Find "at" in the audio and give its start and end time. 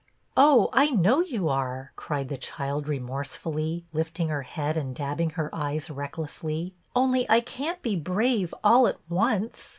8.87-8.97